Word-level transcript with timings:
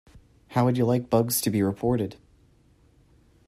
How 0.47 0.65
would 0.65 0.79
you 0.79 0.85
like 0.85 1.11
bugs 1.11 1.41
to 1.41 1.51
be 1.51 1.61
reported? 1.61 2.15